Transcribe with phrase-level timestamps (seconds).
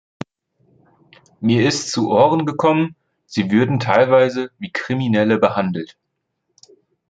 [1.41, 2.95] Mir ist zu Ohren gekommen,
[3.27, 5.95] sie würden teilweise wie Kriminelle behandelt.